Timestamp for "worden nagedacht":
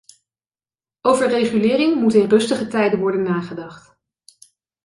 2.99-3.97